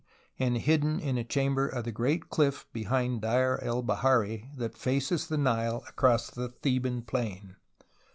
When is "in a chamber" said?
0.99-1.67